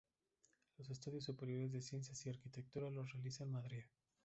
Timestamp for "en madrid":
3.43-3.83